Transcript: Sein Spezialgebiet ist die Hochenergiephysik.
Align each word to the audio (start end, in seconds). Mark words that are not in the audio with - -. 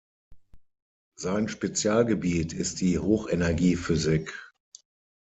Sein 1.15 1.47
Spezialgebiet 1.47 2.53
ist 2.53 2.81
die 2.81 2.97
Hochenergiephysik. 2.97 4.33